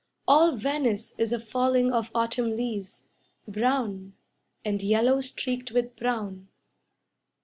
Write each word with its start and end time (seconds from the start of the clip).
All 0.27 0.55
Venice 0.55 1.13
is 1.19 1.31
a 1.31 1.39
falling 1.39 1.91
of 1.91 2.09
Autumn 2.15 2.57
leaves 2.57 3.05
Brown, 3.47 4.13
And 4.65 4.81
yellow 4.81 5.21
streaked 5.21 5.73
with 5.73 5.95
brown. 5.95 6.47